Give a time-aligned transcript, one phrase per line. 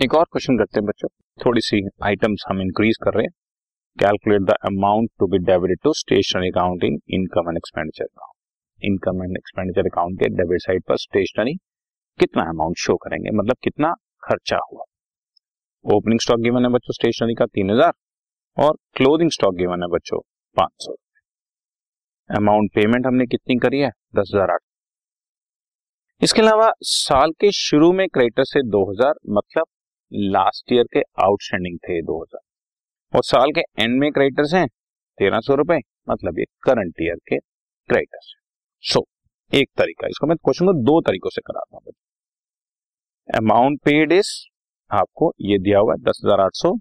[0.00, 3.32] एक और क्वेश्चन करते हैं बच्चों। थोड़ी सी आइटम्स हम इंक्रीज कर रहे हैं।
[3.98, 9.22] Calculate the amount to be debited to stationery account in income and expenditure account income
[9.24, 11.52] and expenditure account के डेबिट साइड पर स्टेशनरी
[12.18, 13.30] कितना अमाउंट शो करेंगे?
[13.30, 13.92] मतलब कितना
[14.22, 14.84] खर्चा हुआ?
[15.84, 17.92] ओपनिंग स्टॉक गिवन है बच्चों स्टेशनरी का तीन हज़ार
[18.56, 20.20] और क्लोथिंग स्टॉक गिवन है बच्चों
[20.56, 20.94] पाँच सौ
[22.30, 23.90] अमाउंट पेमेंट हमने कितनी करी है?
[24.16, 24.62] दस हज़ार आठ।
[26.22, 29.66] इसके अलावा साल के शुरू में क्रेडिटर से 2000 मतलब
[30.12, 32.40] लास्ट ईयर के आउटस्टैंडिंग थे 2000
[33.12, 34.66] और साल के एंड में क्रेडिटर्स हैं
[35.18, 35.78] तेरह सौ रुपए
[36.10, 38.34] मतलब ये करंट ईयर के क्रेडिटर्स
[38.84, 39.06] सो so,
[39.52, 41.92] एक तरीका इसको मैं क्वेश्चन को दो तरीकों से कराता हूँ।
[43.28, 44.30] अमाउंट पेड इज़
[44.90, 46.72] आपको ये दिया हुआ है दस हज़ार आठ सौ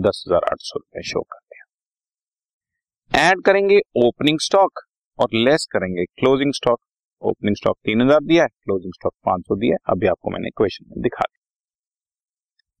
[0.00, 4.80] दस हज़ार आठ सौ रुपए शो कर दिया। एड करेंगे ओपनिंग स्टॉक
[5.18, 6.80] और लेस करेंगे क्लोजिंग स्टॉक
[7.22, 10.50] ओपनिंग स्टॉक तीन हज़ार दिया है क्लोजिंग स्टॉक पाँच सौ दिया है। अभी आपको मैंने
[10.56, 11.35] क्वेश्चन में दिखा दिया।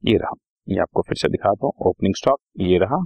[0.04, 0.34] ये रहा।
[0.68, 3.04] ये आपको फिर से दिखाता हूँ ओपनिंग स्टॉक ये रहा।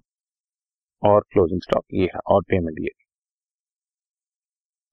[1.02, 2.90] और क्लोजिंग स्टॉक ये है और पेमेंट ये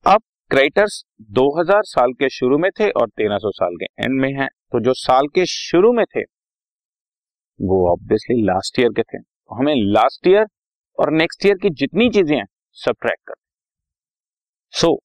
[0.05, 4.47] अब क्रेडिटर्स 2000 साल के शुरू में थे और 1300 साल के एंड में है।
[4.47, 6.21] तो जो साल के शुरू में थे,
[7.59, 10.45] वो ऑब्वियसली लास्ट ईयर के थे। तो हमें लास्ट ईयर
[10.97, 12.45] और नेक्स्ट ईयर की जितनी चीज़ें हैं,
[12.77, 13.35] सब ट्रैक कर।
[14.73, 14.97] सो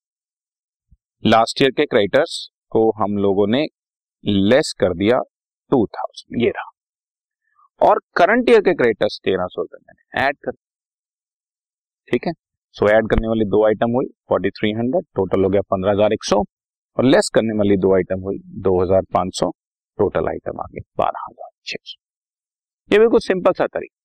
[1.23, 3.67] लास्ट ईयर के क्रेडिटर्स को हम लोगों ने
[4.25, 5.19] लेस कर दिया
[5.73, 6.72] टू थाउज़ेंड ये रहा।
[7.83, 10.53] और करंट ईयर के क्रेडिटर्स तेरह सौ रुपए मैंने ऐड कर
[12.09, 12.33] ठीक है?
[12.77, 16.13] सो ऐड करने वाली दो आइटम हुई फोर्टी थ्री हंड्रेड टोटल हो गया पंद्रह हज़ार
[16.13, 16.39] एक सौ,
[16.97, 19.51] और लेस करने वाली दो आइटम हुई दो हज़ार पाँच सौ
[19.99, 21.99] टोटल आइटम आ गई बारह हज़ार छह सौ।
[22.91, 23.97] ये बिल्कुल सिंपल सा तरीका।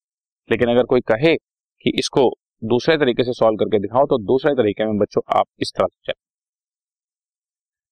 [0.49, 2.29] लेकिन अगर कोई कहे कि इसको
[2.63, 6.11] दूसरे तरीके से सॉल्व करके दिखाओ तो दूसरे तरीके में बच्चों आप इस तरह से
[6.11, 6.25] चलें।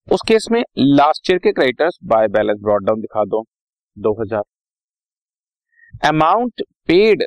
[0.08, 3.44] उस केस में लास्ट ईयर के creditors by balance brought down दिखा दो
[3.98, 4.44] 2000
[6.04, 7.24] amount paid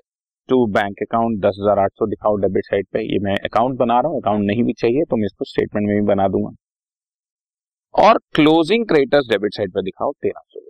[0.48, 3.98] to bank account दस हज़ार आठ सौ दिखाओ डेबिट साइड पे, ये मैं अकाउंट बना
[4.00, 6.50] रहा हूँ अकाउंट नहीं भी चाहिए तो मैं इसको स्टेटमेंट में भी बना दूँगा।
[7.94, 10.60] और क्लोजिंग क्रेडिटर्स डेबिट साइड पे दिखाओ, तेरह सौ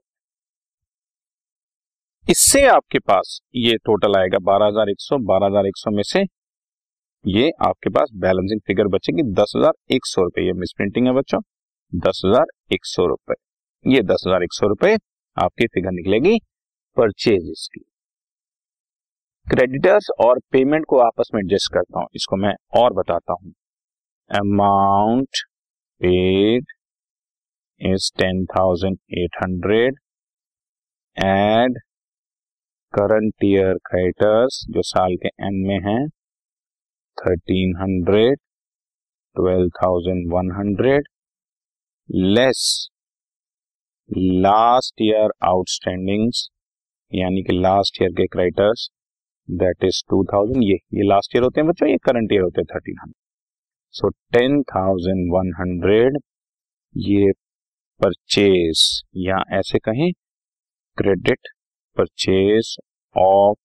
[2.27, 6.03] इससे आपके पास ये टोटल आएगा बारह हज़ार एक सौ, बारह हज़ार एक सौ में
[6.05, 6.25] से
[7.25, 11.13] ये आपके पास बैलेंसिंग फिगर बचेगी दस हज़ार एक सौ रुपए। ये मिस प्रिंटिंग है
[11.15, 11.41] बच्चों,
[11.93, 13.35] दस हज़ार एक सौ रुपए।
[13.85, 14.95] ये दस हज़ार एक सौ रुपए
[15.37, 16.39] आपकी फिगर निकलेगी
[16.97, 17.85] परचेज की।
[19.51, 23.53] क्रेडिटर्स और पेमेंट को आपस में एडजस्ट करता हूँ। इसको मैं और बताता हूँ।
[24.31, 25.39] Amount
[26.01, 26.65] paid
[27.81, 29.99] is ten thousand eight hundred
[31.17, 31.79] add
[32.95, 35.97] current year creditors जो साल के एंड में है
[37.19, 38.39] thirteen hundred
[39.37, 41.09] twelve thousand one hundred
[42.31, 42.63] less
[44.11, 46.49] last year outstandings
[47.13, 48.89] यानी कि लास्ट ईयर के creditors
[49.49, 52.61] that is two thousand ये ये लास्ट ईयर होते हैं बच्चों, ये करंट ईयर होते
[52.61, 53.15] हैं thirteen hundred
[53.95, 56.19] so ten thousand one hundred
[56.95, 57.31] ये
[58.01, 58.83] परचेज
[59.19, 60.11] या ऐसे कहें
[60.99, 61.49] क्रेडिट
[61.97, 62.77] परचेज
[63.17, 63.57] ऑफ़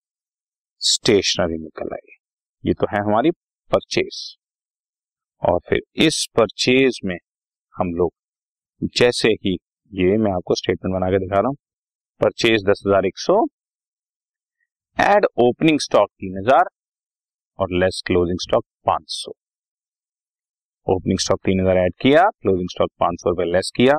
[0.81, 2.15] स्टेशनरी निकल आई।
[2.63, 3.31] ये तो है हमारी
[3.71, 4.17] परचेज
[5.41, 7.17] और फिर इस परचेज में
[7.75, 8.11] हम लोग,
[8.97, 9.53] जैसे ही,
[9.91, 11.55] ये मैं आपको स्टेटमेंट बना के दिखा रहा हूँ
[12.21, 13.35] परचेज दस हज़ार एक सौ
[14.97, 16.65] एड ओपनिंग स्टॉक तीन हज़ार
[17.59, 19.31] और लेस क्लोजिंग स्टॉक पाँच सौ।
[20.87, 23.95] ओपनिंग स्टॉक तीन हज़ार एड किया क्लोजिंग स्टॉक पाँच सौ रुपए लेस किया,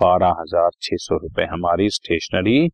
[0.00, 2.68] बारह हज़ार छह सौ रुपए हमारी स्टेशनरी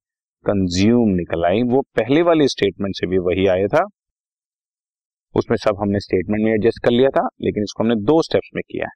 [0.44, 3.84] कंज्यूम निकल आई। वो पहले वाली स्टेटमेंट से भी वही आया था।
[5.34, 8.62] उसमें सब हमने स्टेटमेंट में एडजस्ट कर लिया था, लेकिन इसको हमने दो स्टेप्स में
[8.62, 8.92] किया है।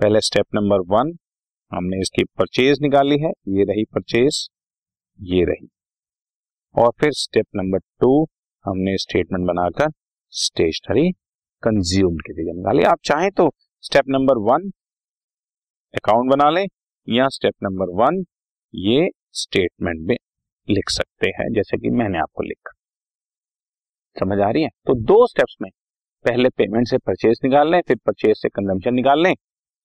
[0.00, 1.16] पहले स्टेप नंबर वन
[1.72, 4.46] हमने इसकी परचेज निकाली है, ये रही परचेज
[5.18, 5.68] ये रही।
[6.78, 8.10] और फिर स्टेप नंबर टू
[8.64, 9.90] हमने स्टेटमेंट बनाकर
[10.32, 11.10] स्टेशनरी
[11.62, 13.48] कंज्यूम की जगह निकाली आप चाहें तो
[13.80, 14.68] स्टेप नंबर वन
[15.94, 16.66] अकाउंट बना लें,
[17.08, 18.22] या स्टेप नंबर वन
[18.74, 20.16] ये स्टेटमेंट में
[20.68, 22.72] लिख सकते हैं, जैसे कि मैंने आपको लिखा।
[24.16, 24.68] समझ आ रही है?
[24.86, 25.70] तो दो स्टेप्स में
[26.24, 29.32] पहले पेमेंट से परचेज निकाल लें, फिर परचेज से कंजम्पशन निकाल लें,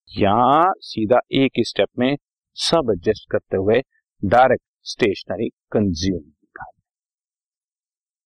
[0.09, 2.15] या सीधा एक ही स्टेप में
[2.57, 3.81] सब एडजस्ट करते हुए
[4.21, 6.32] direct stationery consume